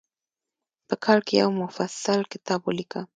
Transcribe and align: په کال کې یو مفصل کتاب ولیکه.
په 0.87 0.95
کال 1.03 1.19
کې 1.27 1.33
یو 1.41 1.49
مفصل 1.63 2.19
کتاب 2.31 2.59
ولیکه. 2.63 3.01